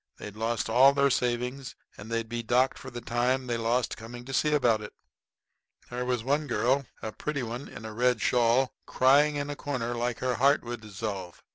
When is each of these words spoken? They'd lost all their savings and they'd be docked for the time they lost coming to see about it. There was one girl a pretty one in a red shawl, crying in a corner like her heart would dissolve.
They'd 0.17 0.35
lost 0.35 0.67
all 0.67 0.93
their 0.93 1.11
savings 1.11 1.75
and 1.95 2.09
they'd 2.09 2.27
be 2.27 2.41
docked 2.41 2.79
for 2.79 2.89
the 2.89 3.01
time 3.01 3.45
they 3.45 3.55
lost 3.55 3.97
coming 3.97 4.25
to 4.25 4.33
see 4.33 4.51
about 4.51 4.81
it. 4.81 4.93
There 5.91 6.05
was 6.05 6.23
one 6.23 6.47
girl 6.47 6.87
a 7.03 7.11
pretty 7.11 7.43
one 7.43 7.67
in 7.67 7.85
a 7.85 7.93
red 7.93 8.19
shawl, 8.19 8.73
crying 8.87 9.35
in 9.35 9.51
a 9.51 9.55
corner 9.55 9.93
like 9.93 10.17
her 10.17 10.33
heart 10.37 10.63
would 10.63 10.81
dissolve. 10.81 11.43